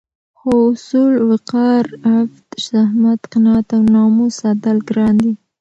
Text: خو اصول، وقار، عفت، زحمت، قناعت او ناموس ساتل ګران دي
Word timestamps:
خو 0.37 0.51
اصول، 0.73 1.13
وقار، 1.29 1.85
عفت، 2.09 2.45
زحمت، 2.67 3.19
قناعت 3.31 3.69
او 3.75 3.83
ناموس 3.93 4.33
ساتل 4.41 4.77
ګران 4.89 5.15
دي 5.21 5.33